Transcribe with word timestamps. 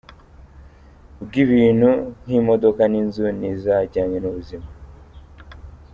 bw’ibintu 1.25 1.89
nk’imodoka 2.23 2.81
n’inzu 2.91 3.23
n’iza 3.39 3.75
jyanye 3.91 4.17
n’ubuzima. 4.19 4.67